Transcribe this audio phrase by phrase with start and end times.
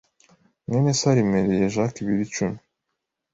[0.65, 2.57] mwene se aremereye Jack ibiro icumi.